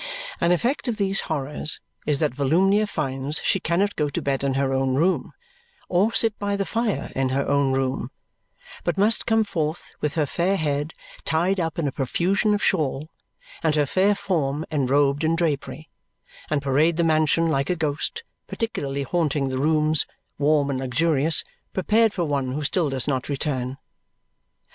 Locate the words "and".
13.61-13.75, 16.49-16.63, 20.71-20.79